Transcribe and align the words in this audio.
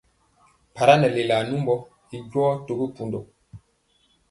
Mpara 0.71 0.93
nɛ 0.97 1.07
lelaa 1.15 1.43
numbɔ 1.49 1.75
i 2.15 2.17
jɔ 2.31 2.43
to 2.65 2.73
pundɔ. 2.95 3.19